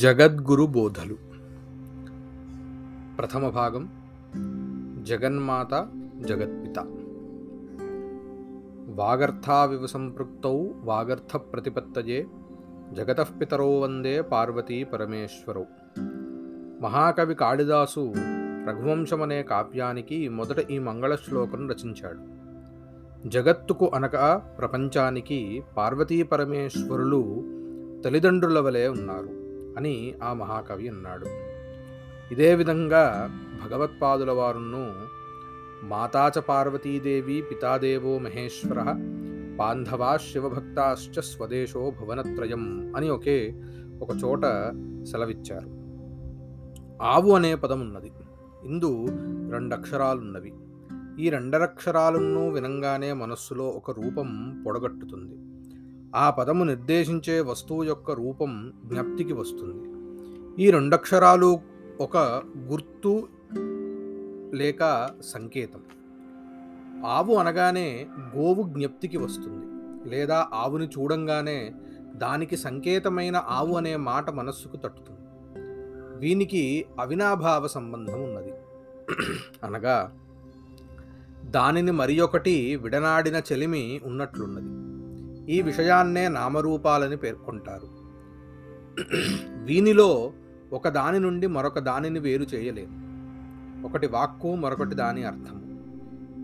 జగద్గురు 0.00 0.64
బోధలు. 0.64 1.14
ప్రథమ 3.18 3.48
భాగం 3.48 3.88
జగన్మాత 5.04 5.88
జగత్పిత. 6.16 6.78
వాగర్థావివ 8.88 9.86
సంపృక్తౌ 9.86 10.66
వాగర్థ 10.84 11.36
ప్రతిపత్తయే 11.36 12.26
జగతఃపితరో 12.92 13.80
వందే 13.80 14.20
పార్వతీ 14.20 14.84
పరమేశ్వరౌ. 14.84 15.62
మహాకవి 16.80 17.34
కాళిదాసు 17.34 18.12
రఘువంశమనే 18.68 19.42
కావ్యానికి 19.42 20.28
మొదట 20.28 20.70
ఈ 20.70 20.78
మంగళ 20.78 21.14
శ్లోకం 21.14 21.70
రచించాడు. 21.70 22.20
జగత్తుకు 23.28 23.90
అనగా 23.94 24.36
ప్రపంచానికి 24.58 25.62
పార్వతీ 25.76 26.22
పరమేశ్వరులు 26.22 27.22
తల్లిదండ్రుల 28.04 28.60
వలె 28.60 28.88
ఉన్నారు. 28.88 29.49
అని 29.80 30.14
ఆ 30.22 30.32
మహాకవి 30.32 30.88
అన్నాడు. 30.88 31.26
ఇదే 32.34 32.54
విధంగా 32.54 33.04
భగవత్పాదుల 33.64 34.30
వారును 34.30 34.92
మాతాచ 35.86 36.40
పార్వతీదేవి 36.40 37.42
పితాదేవో 37.50 38.18
మహేశ్వర 38.18 38.82
బాంధవా 39.56 40.16
శివభక్తాశ్చ 40.16 41.20
స్వదేశో 41.20 41.92
భువనత్రయం 42.00 42.92
అని 42.96 43.10
ఒకే 43.10 43.38
ఒక 44.00 44.08
చోట 44.24 44.44
సెలవిచ్చారు. 45.10 45.70
ఆవు 47.02 47.32
అనే 47.32 47.54
పదం 47.54 47.80
ఉన్నది 47.80 48.12
ఇందు 48.64 49.06
రెండు 49.50 49.74
అక్షరాలున్నవి 49.74 50.52
ఈ 51.18 51.30
రెండరక్షరాలను 51.30 52.50
వినంగానే 52.50 53.12
మనస్సులో 53.12 53.68
ఒక 53.68 53.90
రూపం 53.90 54.28
పొడగట్టుతుంది. 54.66 55.36
ఆ 56.16 56.30
పదము 56.30 56.64
నిర్దేశించే 56.64 57.40
వస్తువు 57.40 57.84
యొక్క 57.84 58.10
రూపం 58.10 58.72
జ్ఞప్తికి 58.84 59.32
వస్తుంది. 59.32 59.90
ఈ 60.64 60.70
రెండక్షరాలు 60.70 61.60
ఒక 62.00 62.16
గుర్తు 62.58 63.28
లేక 64.56 65.10
సంకేతం. 65.20 65.80
ఆవు 67.06 67.34
అనగానే 67.34 68.06
గోవు 68.36 68.62
జ్ఞప్తికి 68.62 69.16
వస్తుంది. 69.16 69.66
లేదా 70.10 70.48
ఆవుని 70.52 70.86
చూడంగానే 70.86 71.72
దానికి 72.14 72.56
సంకేతమైన 72.56 73.36
ఆవు 73.36 73.74
అనే 73.74 73.96
మాట 73.96 74.30
మనస్సుకు 74.30 74.76
తట్టుతుంది. 74.76 75.20
వీనికి 76.18 76.84
అవినాభావ 77.00 77.66
సంబంధం 77.66 78.22
ఉన్నది. 78.22 78.52
అనగా 79.64 80.12
దానిని 81.44 81.90
మరి 81.90 82.20
ఒకటి 82.20 82.76
విడనాడిన 82.76 83.42
చెలిమి 83.52 84.00
ఉన్నట్లున్నది. 84.04 84.79
ఈ 85.50 85.62
విషయాన్నే 85.62 86.28
నామరూపాలని 86.28 87.16
పేర్కొంటారు. 87.16 87.88
వీనిలో 89.62 90.32
ఒక 90.72 90.88
దాని 90.88 91.20
నుండి 91.20 91.46
మరొక 91.46 91.78
దానిని 91.78 92.18
వేరు 92.18 92.42
చేయలేము. 92.42 92.96
ఒకటి 93.86 94.06
వాక్కు 94.06 94.54
మరొకటి 94.54 94.94
దాని 94.94 95.24
అర్థం. 95.24 95.56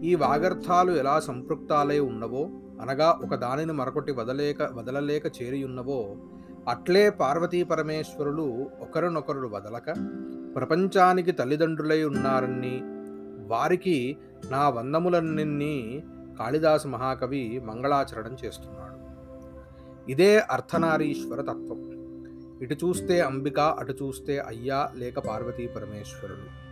ఈ 0.02 0.14
వాగర్థాలు 0.14 0.92
ఎలా 0.92 1.20
సంపృక్తాలై 1.20 1.98
ఉన్నవో 1.98 2.42
అనగా 2.80 3.20
ఒక 3.24 3.34
దానిని 3.34 3.72
మరొకటి 3.72 4.12
వదలేక 4.12 4.62
వదలలేక 4.62 5.26
చేరియున్నవో 5.26 6.16
అట్లే 6.68 7.10
పార్వతీ 7.10 7.62
పరమేశ్వరులు 7.62 8.66
ఒకరినొకరు 8.80 9.48
వదలక 9.48 9.90
ప్రపంచానికి 10.56 11.32
తల్లిదండ్రులై 11.32 12.04
ఉన్నారని 12.04 12.76
వారికి 13.46 14.16
నా 14.50 14.68
వందములన్నీ 14.68 16.04
కాళిదాస 16.38 16.86
మహాకవి 16.86 17.62
మంగళాచరణం 17.64 18.36
చేస్తున్నాడు 18.44 18.85
ఇదే 20.08 20.38
అర్ధనారీశ్వర 20.38 21.40
తత్వం 21.40 21.96
ఇటు 22.62 22.74
చూస్తే 22.74 23.20
అంబిక 23.20 23.60
అటు 23.60 23.92
చూస్తే 23.92 24.38
అయ్యా 24.38 24.90
లేక 24.96 25.18
పార్వతీ 25.18 25.66
పరమేశ్వరుడు. 25.66 26.66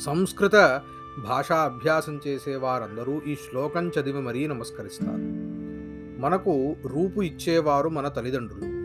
సంస్కృత 0.00 0.80
భాషా 1.28 1.56
అభ్యాసం 1.56 2.20
చేసే 2.26 2.56
వారందరూ 2.56 3.22
ఈ 3.26 3.34
శ్లోకం 3.34 3.88
చదివి 3.88 4.20
మరీ 4.20 4.46
నమస్కరిస్తారు. 4.46 5.44
మనకు 6.20 6.76
రూపు 6.86 7.22
ఇచ్చేవారు 7.22 7.88
మన 7.88 8.08
తల్లిదండ్రులు. 8.08 8.84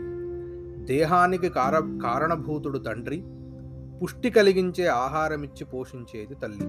దేహానికి 0.84 1.48
కార 1.48 1.98
కారణభూతుడు 2.02 2.78
తండ్రి 2.78 3.24
పుష్టి 4.02 4.30
కలిగించే 4.30 4.86
ఆహారమిచ్చి 4.86 5.64
పోషించేది 5.64 6.34
తల్లి. 6.34 6.66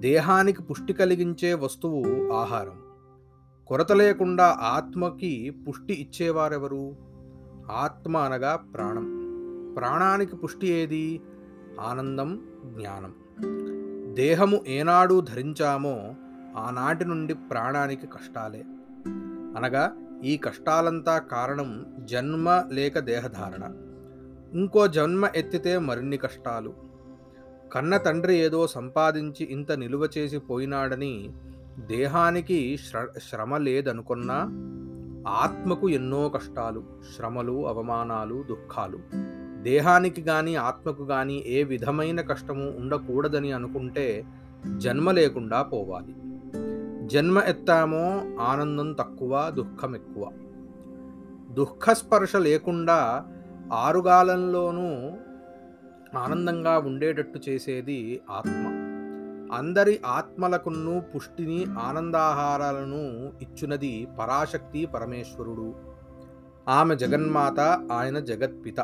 దేహానికి 0.00 0.62
పుష్టి 0.62 0.92
కలిగించే 0.92 1.54
వస్తువు 1.54 2.32
ఆహారం. 2.32 2.83
కొరత 3.66 3.92
లేకుండా 3.92 4.56
ఆత్మకి 4.60 5.50
పుష్టి 5.68 5.94
ఇచ్చేవారెవరు? 5.94 6.96
ఆత్మ 7.72 8.16
అనగా 8.16 8.56
ప్రాణం. 8.56 9.04
ప్రాణానికి 9.78 10.36
పుష్టి 10.36 10.68
ఏది? 10.68 11.22
ఆనందం 11.80 12.42
జ్ఞానం. 12.64 13.14
దేహము 14.14 14.64
ఏనాడు 14.66 15.20
ధరించామో 15.20 16.14
ఆనాటి 16.56 17.04
నుండి 17.04 17.34
ప్రాణానికి 17.34 18.06
కష్టాలే. 18.06 18.64
అనగా 19.56 19.96
ఈ 20.24 20.36
కష్టాలంతా 20.36 21.18
కారణం 21.18 21.86
జన్మ 22.04 22.64
లేక 22.72 22.98
దేహధారణ. 22.98 23.74
ఇంకో 24.58 24.86
జన్మ 24.86 25.28
ఎత్తితే 25.36 25.78
మరిన్ని 25.78 26.16
కష్టాలు. 26.16 26.74
కన్న 27.72 27.96
తండ్రి 27.96 28.36
ఏదో 28.36 28.66
సంపాదించి 28.66 29.46
ఇంత 29.46 29.72
నిలువ 29.72 30.08
చేసి 30.18 30.38
పోయినాడని 30.38 31.32
దేహానికి 31.78 32.76
శ్ర 32.76 33.08
శ్రమ 33.30 33.56
లేదనుకున్నా 33.56 34.34
ఆత్మకు 35.28 35.88
ఎన్నో 35.88 36.28
కష్టాలు 36.28 36.84
శ్రమలు 37.16 37.68
అవమానాలు 37.68 38.44
దుఃఖాలు. 38.48 38.98
దేహానికి 39.62 40.22
కానీ 40.22 40.54
ఆత్మకు 40.54 41.04
కానీ 41.04 41.42
ఏ 41.46 41.62
విధమైన 41.62 42.20
కష్టము 42.20 42.70
ఉండకూడదని 42.70 43.52
అనుకుంటే 43.52 44.24
జన్మ 44.76 45.10
లేకుండా 45.10 45.62
పోవాలి. 45.62 46.14
జన్మ 47.08 47.38
ఎత్తామో 47.38 48.22
ఆనందం 48.40 48.92
తక్కువ 48.92 49.52
దుఃఖం 49.54 49.94
ఎక్కువ. 49.94 50.30
దుఃఖస్పర్శ 51.50 52.36
లేకుండా 52.36 53.26
ఆరుగాలంలోనూ 53.72 55.12
ఆనందంగా 56.18 56.78
ఉండేటట్టు 56.78 57.40
చేసేది 57.48 58.20
ఆత్మ. 58.30 58.73
అందరి 59.54 60.00
ఆత్మలకును 60.06 61.02
పుష్టిని 61.16 61.66
ఆనందాహారాలను 61.78 63.32
ఇచ్చునది 63.42 64.08
పరాశక్తి 64.18 64.86
పరమేశ్వరుడు. 64.86 65.74
ఆమె 66.68 66.96
జగన్మాత 66.96 67.60
ఆయన 67.92 68.18
జగత్పిత. 68.18 68.80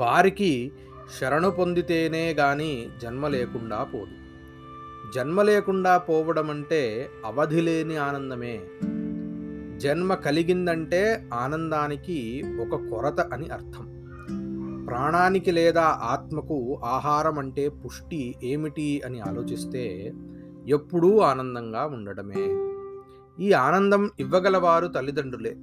వారికి 0.00 0.72
శరణు 1.20 1.50
పొందితేనే 1.50 2.32
గాని 2.32 2.88
జన్మ 3.02 3.28
లేకుండా 3.28 3.84
పోదు. 3.84 4.22
జన్మ 5.14 5.42
లేకుండా 5.42 5.98
పోవడం 5.98 6.50
అంటే 6.50 7.08
అవధి 7.24 7.60
లేని 7.60 7.96
ఆనందమే. 7.96 8.60
జన్మ 9.76 10.14
కలిగిందంటే 10.14 11.28
ఆనందానికి 11.34 12.44
ఒక 12.60 12.80
కొరత 12.90 13.20
అని 13.20 13.48
అర్థం. 13.48 13.91
ప్రాణానికి 14.92 15.52
లేదా 15.52 15.82
ఆత్మకు 15.82 16.80
ఆహారం 16.84 17.38
అంటే 17.38 17.68
పుష్టి 17.68 18.34
ఏమిటి 18.42 19.02
అని 19.06 19.20
ఆలోచిస్తే 19.20 20.14
ఎప్పుడూ 20.66 21.18
ఆనందంగా 21.18 21.86
ఉండడమే. 21.86 22.44
ఈ 23.44 23.52
ఆనందం 23.52 24.10
ఇవ్వగలవారు 24.20 24.86
తల్లిదండ్రులే. 24.86 25.54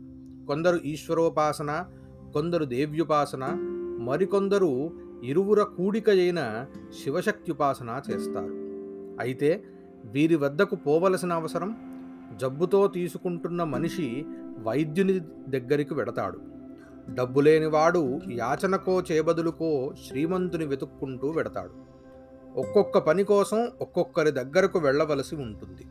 కొందరు 0.47 0.77
ఈశ్వరోపాసన 0.77 1.85
కొందరు 2.33 2.65
దేవ్యుపాసన 2.65 3.45
మరికొందరు 3.99 4.91
ఇరువుర 5.23 5.63
కూడిక 5.63 6.09
అయిన 6.09 6.65
శివశక్త్యుపాసన 7.03 8.01
చేస్తారు. 8.09 8.53
అయితే 9.19 9.63
వీరి 10.05 10.35
వద్దకు 10.35 10.75
పోవలసిన 10.75 11.33
అవసరం 11.33 11.75
జబ్బుతో 12.35 12.87
తీసుకుంటున్న 12.87 13.63
మనిషి 13.63 14.25
వైద్యుని 14.63 15.19
దగ్గరికి 15.49 15.93
వెడతాడు. 15.93 16.58
డబ్బు 17.15 17.39
లేనివాడు 17.39 18.21
యాచనకో 18.31 19.01
చేబదులుకో 19.11 19.93
శ్రీమంతుని 20.07 20.65
వెతుక్కుంటూ 20.65 21.29
వెడతాడు. 21.29 21.75
ఒక్కొక్క 22.57 22.97
పని 22.97 23.23
కోసం 23.23 23.71
ఒక్కొక్కరి 23.81 24.31
దగ్గరకు 24.31 24.79
వెళ్ళవలసి 24.79 25.35
ఉంటుంది. 25.35 25.85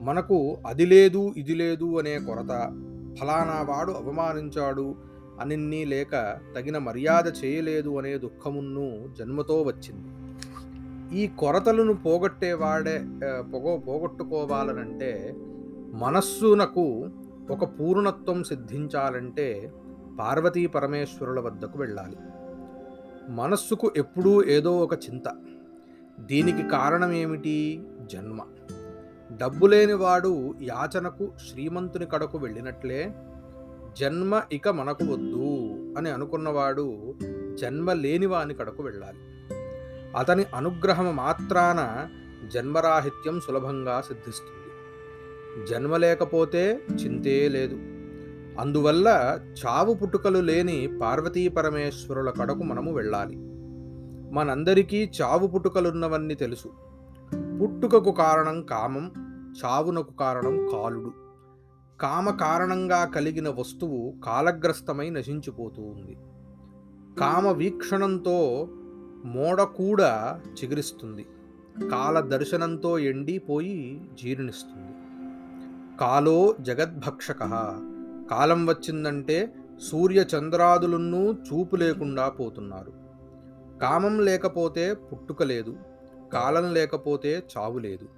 మనకు 0.00 0.56
అది 0.66 0.86
లేదు 0.86 1.34
ఇది 1.36 1.54
లేదు 1.54 1.98
అనే 1.98 2.18
కొరత 2.18 2.52
ఫలానా 3.20 3.62
వాడు 3.62 3.92
అవమానించాడు 3.92 4.94
అనిన్ని 5.40 5.84
లేక 5.84 6.40
తగిన 6.56 6.78
మర్యాద 6.78 7.24
చేయలేదు 7.44 7.98
అనే 7.98 8.18
దుఃఖమును 8.18 9.14
జన్మతో 9.18 9.62
వచ్చింది. 9.62 10.08
ఈ 11.16 11.26
కొరతలను 11.26 11.92
పోగొట్టేవాడే 11.92 13.00
పొగ 13.52 13.76
పోగొట్టుకోవాలనంటే 13.76 15.36
మనస్సునకు 15.92 17.10
ఒక 17.50 17.64
పూర్ణత్వం 17.64 18.44
సిద్ధించాలంటే 18.44 19.72
పార్వతీ 20.18 20.66
పరమేశ్వరుల 20.66 21.40
వద్దకు 21.40 21.78
వెళ్ళాలి. 21.78 22.16
మనస్సుకు 23.28 23.92
ఎప్పుడూ 23.96 24.44
ఏదో 24.44 24.78
ఒక 24.78 24.94
చింత. 24.94 25.24
దీనికి 26.20 26.68
కారణం 26.68 27.12
ఏమిటి 27.12 27.82
జన్మ. 28.12 28.40
డబ్బు 29.36 29.66
లేనివాడు 29.66 30.54
యాచనకు 30.62 31.32
శ్రీమంతుని 31.50 32.06
కడకు 32.06 32.38
వెళ్ళినట్లే 32.38 33.14
జన్మ 33.98 34.42
ఇక 34.52 34.68
మనకు 34.68 35.04
వద్దు 35.04 35.68
అని 35.98 36.10
అనుకున్నవాడు 36.10 37.14
జన్మ 37.54 37.92
లేనివాని 37.92 38.54
కడకు 38.54 38.82
వెళ్ళాలి. 38.82 39.18
అతని 40.18 40.44
అనుగ్రహం 40.54 41.16
మాత్రాన 41.16 42.08
జన్మరాహిత్యం 42.48 43.40
సులభంగా 43.40 44.00
సిద్ధిస్తుంది. 44.00 44.66
జన్మ 45.66 45.96
లేకపోతే 45.96 46.80
చింతే 47.04 47.48
లేదు. 47.48 47.95
అందువల్ల 48.60 49.38
చావు 49.66 49.94
పుట్టుకలు 49.94 50.38
లేని 50.38 50.98
పార్వతీ 51.02 51.48
పరమేశ్వరుల 51.48 52.30
కడకు 52.30 52.62
మనము 52.62 52.92
వెళ్ళాలి. 52.92 53.36
మనందరికీ 54.32 55.10
చావు 55.22 55.46
పుట్టుకలున్నవన్నీ 55.46 56.34
తెలుసు. 56.34 56.68
పుట్టుకకు 57.62 58.12
కారణం 58.12 58.62
కామం 58.62 59.12
చావునకు 59.64 60.12
కారణం 60.12 60.68
కాలుడు. 60.72 61.12
కామ 62.00 62.30
కారణంగా 62.30 63.04
కలిగిన 63.04 63.48
వస్తువు 63.48 64.14
కాలగ్రస్తమై 64.24 65.10
నశించిపోతూ 65.10 65.82
ఉంది. 65.82 66.16
కామ 67.20 67.48
వీక్షణంతో 67.48 68.68
మోడ 69.24 69.62
కూడా 69.62 70.40
చిగురిస్తుంది. 70.64 71.26
కాల 71.88 72.20
దర్శనంతో 72.20 72.98
ఎండిపోయి 72.98 74.10
జీర్ణిస్తుంది. 74.22 74.92
కాలో 76.00 76.54
జగద్భక్షక 76.60 77.42
కాలం 78.30 78.66
వచ్చిందంటే 78.66 79.52
సూర్య 79.80 80.24
చంద్రాదులను 80.36 81.32
చూపు 81.32 81.76
లేకుండా 81.76 82.28
పోతున్నారు. 82.28 82.92
కామం 83.78 84.20
లేకపోతే 84.20 84.94
పుట్టుక 84.94 85.42
లేదు 85.42 85.76
కాలం 86.32 86.74
లేకపోతే 86.74 87.42
చావు 87.58 87.78
లేదు. 87.78 88.08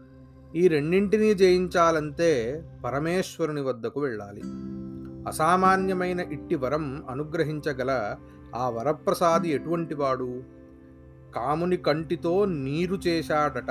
ఈ 0.56 0.69
రెండింటినీ 0.69 1.34
జయించాలంటే 1.34 2.62
పరమేశ్వరుని 2.84 3.60
వద్దకు 3.60 4.00
వెళ్ళాలి. 4.00 4.43
అసామాన్యమైన 5.28 6.20
ఇట్టి 6.20 6.55
వరం 6.55 7.05
అనుగ్రహించగల 7.10 8.16
ఆ 8.55 8.69
వరప్రసాది 8.69 9.49
ఎటువంటివాడు 9.49 10.43
కాముని 11.34 11.76
కంటితో 11.76 12.44
నీరు 12.44 12.96
చేశాడట 13.06 13.70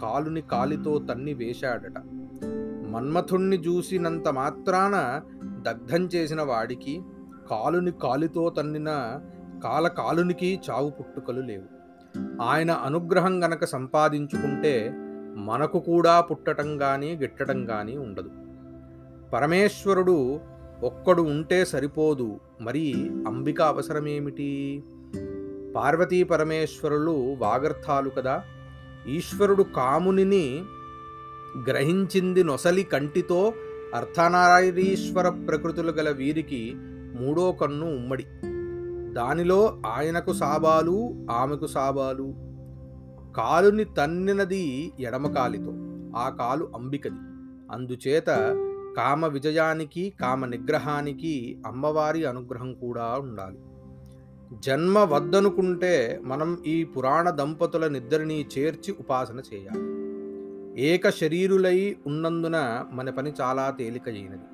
కాలుని 0.00 0.40
కాలితో 0.40 0.98
తన్ని 0.98 1.34
వేశాడట. 1.34 1.98
మన్మథుణ్ణి 2.90 3.56
చూసినంత 3.56 4.28
మాత్రాన 4.28 5.20
దగ్ధం 5.66 6.08
చేసిన 6.14 6.42
వాడికి 6.42 7.02
కాలుని 7.50 7.92
కాలితో 7.92 8.50
తన్నిన 8.50 9.20
కాల 9.64 9.88
కాలునికి 9.88 10.60
చావు 10.70 10.90
పుట్టుకలు 10.90 11.40
లేవు. 11.40 11.76
ఆయన 12.42 12.70
అనుగ్రహం 12.70 13.44
గనక 13.44 13.64
సంపాదించుకుంటే 13.64 14.92
మనకు 15.36 15.78
కూడా 15.78 16.20
పుట్టటం 16.20 16.78
కానీ 16.78 17.16
గిట్టడం 17.16 17.64
కానీ 17.64 17.96
ఉండదు. 17.96 18.30
పరమేశ్వరుడు 19.34 20.40
ఒక్కడు 20.82 21.22
ఉంటే 21.22 21.64
సరిపోదు. 21.64 22.40
మరి 22.60 23.10
అంబిక 23.26 23.62
అవసరమేమిటి? 23.62 24.82
పార్వతీ 25.76 26.22
పరమేశ్వరులు 26.22 27.36
వాగర్థాలు 27.38 28.10
కదా. 28.10 28.42
ఈశ్వరుడు 29.08 29.62
కామునిని 29.62 30.64
గ్రహించింది 31.68 32.44
నొసలి 32.44 32.82
కంటితో 32.82 33.52
అర్ధనారాయణీశ్వర 33.94 35.28
ప్రకృతులు 35.28 35.92
గల 35.92 36.10
వీరికి 36.10 36.72
మూడో 37.20 37.52
కన్ను 37.52 37.94
ఉమ్మడి. 37.94 38.24
దానిలో 39.12 39.82
ఆయనకు 39.86 40.32
సాబాలు 40.32 41.26
ఆమెకు 41.30 41.66
సాబాలు. 41.66 42.34
కాలుని 43.36 43.84
తన్నినది 43.84 44.92
ఎడమ 45.00 45.26
కాలితో 45.26 45.72
ఆ 46.16 46.28
కాలు 46.28 46.72
అంబికది. 46.74 47.18
అందుచేత 47.70 48.26
కామ 48.96 49.26
విజయానికి 49.26 50.12
కామ 50.20 50.46
నిగ్రహానికి 50.46 51.62
అమ్మవారి 51.66 52.24
అనుగ్రహం 52.24 52.74
కూడా 52.74 53.16
ఉండాలి. 53.18 53.58
జన్మ 54.60 54.98
వద్దనుకుంటే 54.98 56.20
మనం 56.24 56.58
ఈ 56.66 56.84
పురాణ 56.84 57.30
దంపతుల 57.30 57.88
నిద్రని 57.88 58.46
చేర్చి 58.58 58.94
ఉపాసన 59.00 59.40
చేయాలి. 59.54 59.95
ఏక 60.76 61.08
శరీరులై 61.08 61.96
ఉన్నందున 62.06 62.84
మన 62.92 63.10
పని 63.10 63.32
చాలా 63.40 63.70
తేలికైనది. 63.70 64.44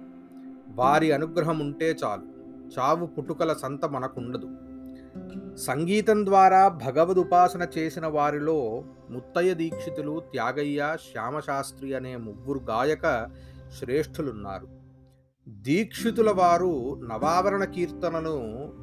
వారి 0.68 1.12
అనుగ్రహం 1.12 1.58
ఉంటే 1.58 1.96
చాలు. 2.04 2.22
చావు 2.78 3.06
పుట్టుకల 3.06 3.52
సంత 3.52 3.84
మనకుండదు. 3.84 4.48
సంగీతం 5.56 6.26
ద్వారా 6.26 6.68
భగవద్ 6.68 7.18
ఉపాసన 7.18 7.66
చేసిన 7.78 8.06
వారిలో 8.06 8.84
ముత్తయ్య 9.10 9.54
దీక్షితులు 9.54 10.20
త్యాగయ్య 10.20 10.96
శ్యామశాస్త్రి 11.12 11.94
అనే 11.94 12.16
ముగ్గురు 12.16 12.58
గాయక 12.58 13.30
శ్రేష్ఠులున్నారు. 13.78 14.68
దీక్షితుల 15.48 16.30
వారు 16.30 17.00
నవావరణ 17.08 17.64
కీర్తనను 17.64 18.36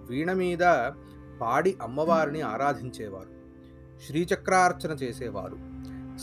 వీణ 0.09 0.33
మీద 0.33 0.91
పాడి 1.41 1.75
అమ్మవారిని 1.81 2.41
ఆరాధించేవారు. 2.41 3.29
శ్రీచక్రార్చన 4.07 4.91
చేసేవారు. 4.91 5.68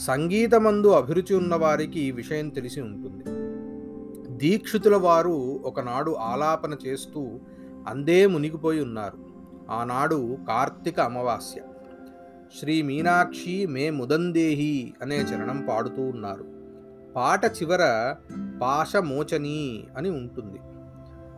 సంగీతమందు 0.05 0.87
అభిరుచి 0.87 1.35
ఉన్నవారికి 1.35 1.99
ఈ 1.99 2.11
విషయం 2.11 2.49
తెలిసి 2.49 2.81
ఉంటుంది. 2.81 3.23
దీక్షితుల 4.37 4.95
వారు 4.95 5.61
ఒకనాడు 5.65 6.11
ఆలాపన 6.11 6.75
చేస్తూ 6.87 7.39
అందే 7.87 8.27
మునిగిపోయి 8.27 8.81
ఉన్నారు. 8.81 9.17
ఆనాడు 9.71 10.37
కార్తీక 10.47 10.99
అమావాస్య. 10.99 11.61
శ్రీ 12.59 12.81
మీనాక్షి 12.81 13.65
మే 13.65 13.89
ముదందేహి 13.89 14.93
అనే 15.01 15.17
చరణం 15.17 15.65
పాడుతూ 15.69 16.01
ఉన్నారు. 16.01 16.45
పాట 17.15 17.45
చివర 17.45 18.15
పాశమోచని 18.61 19.83
అని 19.97 20.09
ఉంటుంది. 20.09 20.59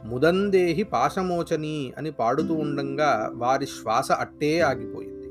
ముదందేహి 0.05 0.83
పాశమోచని 0.83 1.93
అని 1.97 2.11
పాడుతూ 2.11 2.53
ఉండంగా 2.53 3.31
వారి 3.33 3.65
శ్వాస 3.65 4.11
అట్టే 4.11 4.59
ఆగిపోయింది. 4.59 5.27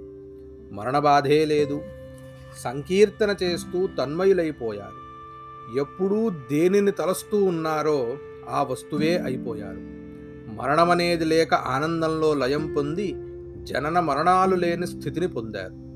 మరణబాధే 0.75 1.45
లేదు. 1.45 1.81
సంకీర్తన 2.57 3.37
చేస్తూ 3.43 3.87
తన్మయులైపోయారు. 3.87 5.09
ఎప్పుడూ 5.79 6.31
దేనిని 6.31 6.91
తలస్తూ 6.91 7.45
ఉన్నారో 7.45 8.17
ఆ 8.49 8.63
వస్తువే 8.63 9.19
అయిపోయారు. 9.19 10.09
మరణమనేది 10.57 11.25
లేక 11.25 11.55
ఆనందంలో 11.55 12.35
లయం 12.35 12.75
పొంది 12.75 13.15
జనన 13.63 14.01
మరణాలు 14.01 14.55
లేని 14.55 14.87
స్థితిని 14.87 15.29
పొందారు. 15.29 15.89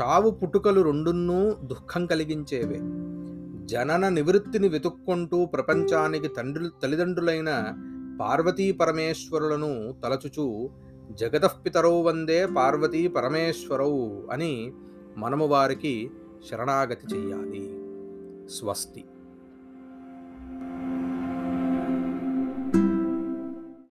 చావు 0.00 0.30
పుట్టుకలు 0.30 0.80
రెండున్నూ 0.80 1.54
దుఃఖం 1.64 2.06
కలిగించేవే. 2.06 2.80
జనన 3.66 4.08
నివృత్తిని 4.08 4.68
వెతుక్కుంటూ 4.68 5.44
ప్రపంచానికి 5.44 6.28
తండ్రి 6.28 6.64
తల్లిదండ్రులైన 6.82 7.72
పార్వతీ 8.20 8.72
పరమేశ్వరులను 8.72 9.94
తలచుచూ 10.04 10.70
జగతఃపితరౌ 11.10 12.02
వందే 12.02 12.46
పార్వతీ 12.46 13.08
పరమేశ్వరౌ 13.08 14.08
అని 14.32 14.72
మనము 15.20 15.46
వారికి 15.46 16.10
శరణాగతి 16.50 17.06
చెయ్యాలి. 17.14 17.64
స్వస్తి. 18.50 19.04